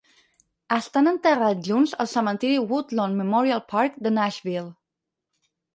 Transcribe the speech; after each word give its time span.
Estan 0.77 1.09
enterrats 1.11 1.61
junts 1.69 1.93
al 2.05 2.11
cementiri 2.15 2.57
Woodlawn 2.73 3.17
Memorial 3.21 3.65
Park 3.77 4.05
de 4.09 4.15
Nashville. 4.19 4.71